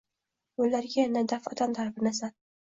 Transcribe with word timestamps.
Ularga 0.67 0.99
yana 1.03 1.23
daf’atan 1.35 1.77
talpinasan. 1.81 2.35